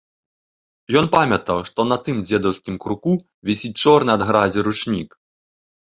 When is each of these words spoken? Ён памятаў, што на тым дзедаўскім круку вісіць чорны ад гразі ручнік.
Ён 1.01 1.05
памятаў, 1.15 1.59
што 1.69 1.85
на 1.91 1.97
тым 2.07 2.17
дзедаўскім 2.27 2.75
круку 2.85 3.11
вісіць 3.51 3.75
чорны 3.85 4.11
ад 4.19 4.29
гразі 4.31 4.59
ручнік. 4.71 5.09